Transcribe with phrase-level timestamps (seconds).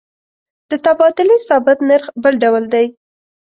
[0.69, 2.85] د تبادلې ثابت نرخ بل ډول دی.